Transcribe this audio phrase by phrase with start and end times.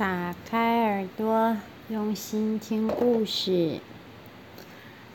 [0.00, 1.58] 打开耳朵，
[1.90, 3.80] 用心听故事。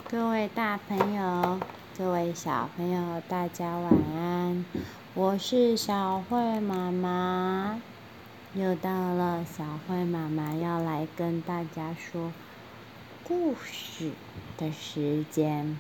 [0.08, 1.60] 各位大朋友，
[1.98, 4.64] 各位小朋友，大家晚安。
[5.16, 7.82] 我是小慧妈妈，
[8.54, 12.32] 又到了小慧妈妈要来跟大家说
[13.24, 14.12] 故事
[14.56, 15.80] 的时间。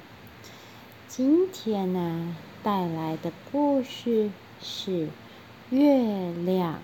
[1.07, 5.09] 今天呢，带来的故事是
[5.69, 6.79] 月亮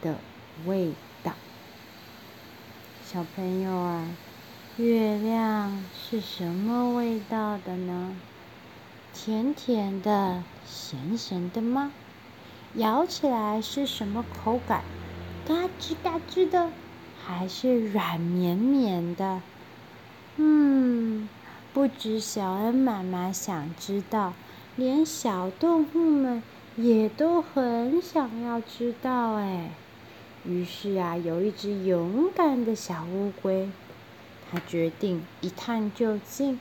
[0.00, 0.18] 的
[0.64, 1.07] 味道。
[3.10, 4.06] 小朋友啊，
[4.76, 8.14] 月亮是什么味道的呢？
[9.14, 11.90] 甜甜的、咸咸的吗？
[12.74, 14.82] 咬起来是什么口感？
[15.46, 16.68] 嘎吱嘎吱的，
[17.24, 19.40] 还是软绵绵的？
[20.36, 21.30] 嗯，
[21.72, 24.34] 不止小恩妈妈想知道，
[24.76, 26.42] 连小动物们
[26.76, 29.70] 也都很想要知道哎。
[30.48, 33.68] 于是啊，有一只勇敢的小乌龟，
[34.50, 36.58] 它决定一探究竟。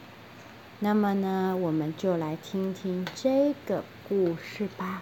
[0.80, 5.02] 那么呢，我们就来听听这个故事吧。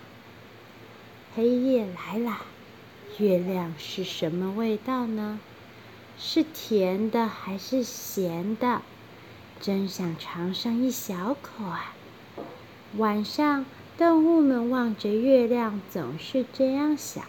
[1.33, 2.37] 黑夜来了，
[3.17, 5.39] 月亮是什么味道呢？
[6.19, 8.83] 是甜的还是咸的？
[9.59, 11.95] 真想尝上一小口啊！
[12.97, 13.65] 晚上，
[13.97, 17.25] 动物们望着月亮，总是这样想。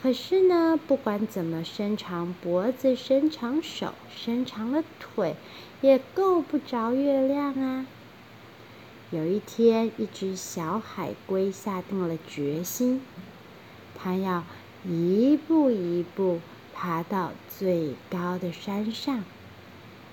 [0.00, 5.34] 可是呢，不管怎么伸长脖子、伸长手、伸长了腿，
[5.80, 7.84] 也够不着月亮啊。
[9.10, 13.02] 有一天，一只小海龟下定了决心，
[13.96, 14.44] 它要
[14.86, 16.40] 一步一步
[16.72, 19.24] 爬到最高的山上，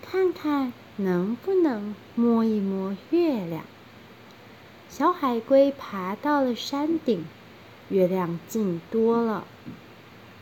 [0.01, 3.63] 看看能不能摸一摸月亮。
[4.89, 7.23] 小海龟爬到了山顶。
[7.89, 9.45] 月亮近多了，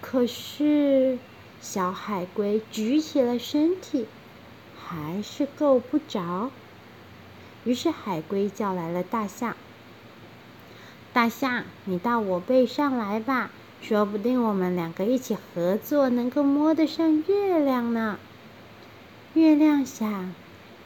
[0.01, 1.17] 可是
[1.61, 4.07] 小海龟举起了身体，
[4.81, 6.51] 还是够不着。
[7.65, 9.55] 于是海龟叫来了大象
[11.13, 13.49] ：“大象，你到我背上来吧，
[13.81, 18.17] 说不定我们两个一起合作，能够摸得上月亮呢。”
[19.33, 20.33] 月亮想：“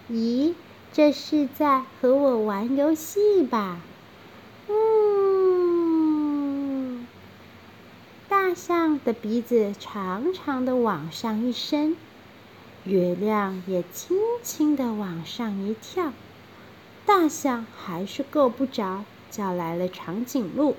[0.09, 0.53] 咦，
[0.93, 3.79] 这是在和我玩游戏吧？”
[8.29, 11.95] 大象的鼻子长长的往上一伸，
[12.83, 16.11] 月亮也轻轻的往上一跳，
[17.05, 20.75] 大象还是够不着，叫来了长颈鹿。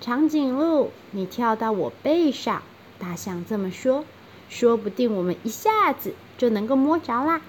[0.00, 2.62] 长颈鹿，你跳到我背上，
[2.98, 4.04] 大象这么说，
[4.48, 7.42] 说不定我们一下子就能够摸着啦。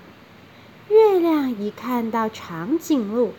[0.89, 3.31] 月亮一看到长颈鹿，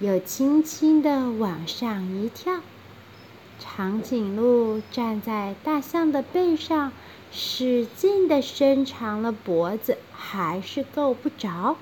[0.00, 2.60] 又轻轻的往上一跳。
[3.58, 6.92] 长颈鹿站在大象的背上，
[7.32, 11.76] 使劲地伸长了脖子，还是够不着。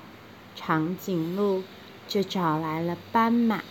[0.55, 1.63] 长颈鹿
[2.07, 3.61] 就找来了斑马。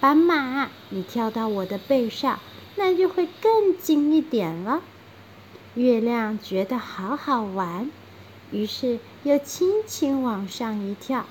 [0.00, 2.40] 斑马，你跳到我的背上，
[2.76, 4.82] 那就会更近一点了。
[5.74, 7.90] 月亮觉得好好玩，
[8.50, 11.24] 于是又轻轻往上一跳。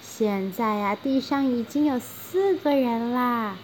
[0.00, 3.56] 现在呀，地上已经有四个人啦。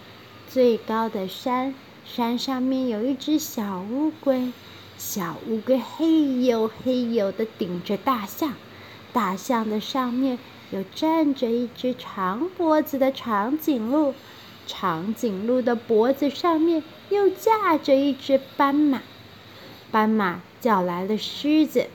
[0.53, 1.73] 最高的山，
[2.05, 4.51] 山上面有一只小乌龟，
[4.99, 8.55] 小乌龟嘿呦嘿呦的顶着大象，
[9.13, 10.41] 大象的上面
[10.73, 14.13] 有站着一只长脖子的长颈鹿，
[14.67, 19.03] 长颈鹿的脖子上面又架着一只斑马，
[19.93, 21.87] 斑马叫来了狮子，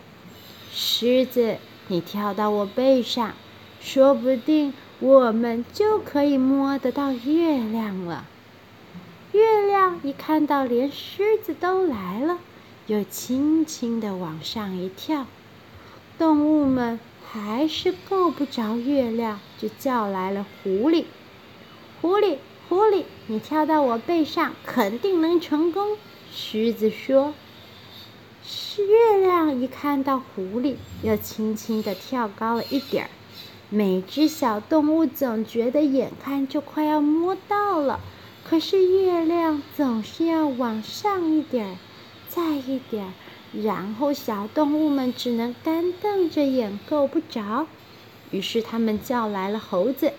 [0.72, 1.58] 狮子，
[1.90, 3.34] 你跳到我背上，
[3.82, 8.26] 说不定我们就可以摸得到月亮了。
[9.36, 12.40] 月亮一看到连狮子都来了，
[12.88, 15.26] 又轻轻地往上一跳。
[16.18, 21.04] 动物们还是够不着月亮，就叫来了狐狸。
[22.02, 22.38] 狐狸，
[22.70, 25.98] 狐狸，你跳到我背上，肯定能成功。
[26.32, 27.34] 狮子说。
[28.48, 33.10] 是月亮一看到狐狸，又轻轻地跳高了一点儿。
[33.70, 38.00] 每只小动物总觉得眼看就快要摸到了。
[38.48, 41.76] 可是月亮总是要往上一点儿，
[42.30, 43.12] 再一点儿，
[43.64, 47.66] 然后小动物们只能干瞪着眼，够不着。
[48.30, 50.14] 于是他们叫来了猴子：“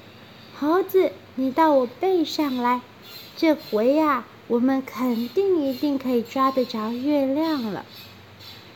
[0.58, 2.81] 猴子，你到我背上来，
[3.37, 7.84] 这回呀，我们肯定一定可以抓得着月亮了。”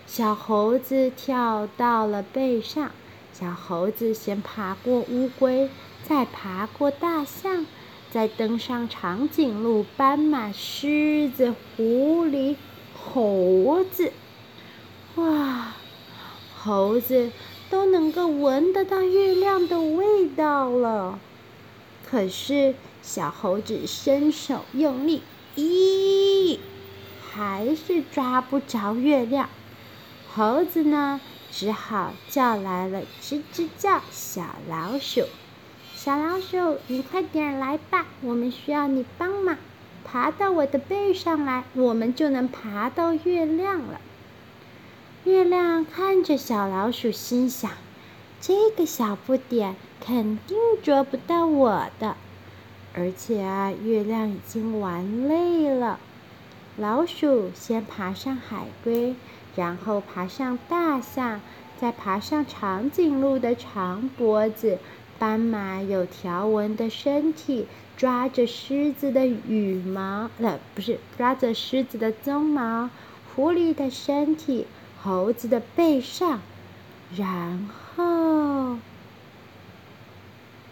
[0.06, 2.92] 小猴子跳到了背上，
[3.32, 5.68] 小猴子先爬过乌龟，
[6.04, 7.66] 再爬过大象。
[8.10, 12.56] 再登上长颈鹿、斑马、狮子、狐狸、
[12.94, 14.12] 猴子。
[15.14, 15.74] 哇，
[16.56, 17.30] 猴子
[17.70, 21.18] 都能够闻得到月亮的味道了。
[22.04, 25.22] 可是小猴子伸手用力，
[25.56, 26.58] 咦，
[27.32, 29.48] 还是抓不着月亮。
[30.32, 31.20] 猴子呢，
[31.52, 35.22] 只好叫来了吱吱叫小老鼠。
[36.02, 39.58] 小老鼠，你快点来吧，我们需要你帮忙，
[40.02, 44.00] 爬到我的背上来，我们就能爬到月亮了。
[45.24, 47.70] 月亮看着小老鼠，心想：
[48.40, 52.16] 这个小不点肯定捉不到我的。
[52.94, 56.00] 而且啊，月亮已经玩累了。
[56.78, 59.14] 老鼠先爬上海龟，
[59.54, 61.42] 然后爬上大象，
[61.78, 64.78] 再爬上长颈鹿的长脖子。
[65.20, 67.66] 斑马有条纹的身体，
[67.98, 72.88] 抓着狮子的羽毛，呃，不是，抓着狮子的鬃毛。
[73.36, 74.66] 狐狸的身体，
[75.02, 76.40] 猴子的背上，
[77.14, 78.78] 然后，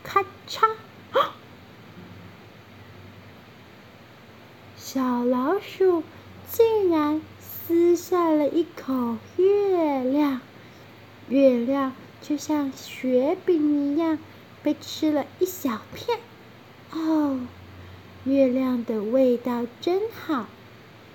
[0.03, 0.71] 咔嚓，
[4.77, 6.03] 小老鼠
[6.51, 10.41] 竟然撕下了一口月亮，
[11.29, 11.93] 月亮
[12.23, 14.19] 就像雪饼一样。
[14.62, 16.19] 被吃了一小片，
[16.90, 17.40] 哦，
[18.25, 20.46] 月亮的味道真好。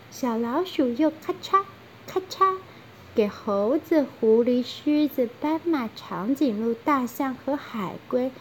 [0.09, 1.63] 小老鼠又咔嚓
[2.07, 2.57] 咔嚓，
[3.13, 8.31] 给猴子、狐狸、狮子、斑马、长颈鹿、大象和海龟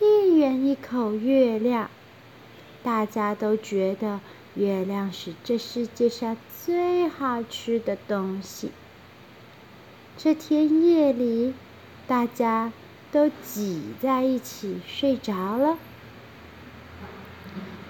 [0.00, 1.90] 一人一口月亮。
[2.82, 4.20] 大家都觉得
[4.54, 8.72] 月亮是这世界上最好吃的东西。
[10.16, 11.54] 这天夜里，
[12.06, 12.72] 大家。
[13.12, 15.76] 都挤在一起睡着了。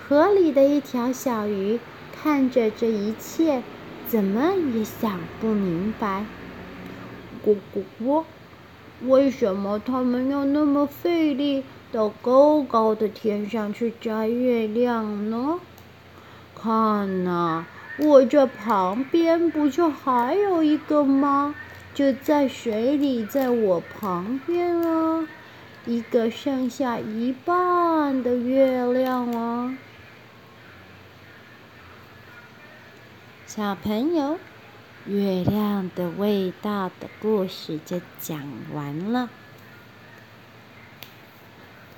[0.03, 1.79] 河里的一条小鱼
[2.21, 3.63] 看着这一切，
[4.09, 6.25] 怎么也想不明白。
[7.45, 8.25] 咕咕咕，
[9.07, 15.61] 为什么他们要那么费力到高高的天上去摘月亮呢？
[16.55, 17.65] 看呐，
[17.99, 21.55] 我这旁边不就还有一个吗？
[22.01, 25.29] 就在水里，在我旁边啊，
[25.85, 29.77] 一个剩下一半的月亮啊。
[33.47, 34.39] 小朋友，
[35.05, 39.29] 月亮的味道的故事就讲完了。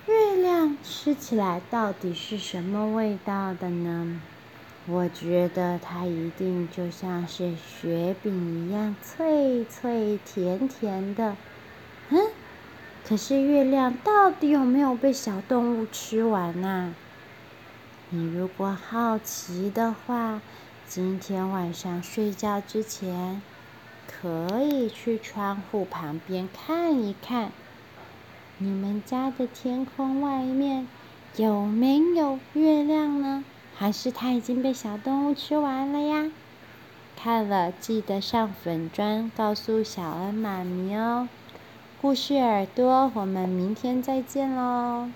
[0.09, 4.21] 月亮吃起来到底是什么味道的呢？
[4.87, 11.37] 我觉得它一定就像是雪饼一样脆脆甜甜的，
[12.09, 12.19] 嗯？
[13.07, 16.95] 可是月亮到底有没有被小动物吃完呢？
[18.11, 20.43] 你如果好奇的话，
[20.87, 23.41] 今天晚上睡觉之前，
[24.07, 27.53] 可以去窗户旁边看一看，
[28.59, 30.89] 你们家的天空外面
[31.37, 33.32] 有没有月亮呢？
[33.83, 36.31] 还是它已经被小动物吃完了呀？
[37.17, 41.29] 看了记得上粉砖告诉小恩妈咪哦。
[42.01, 45.09] 故事耳朵，我们明天再见喽。